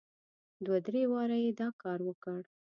[0.65, 2.39] دوه درې واره یې دا کار وکړ.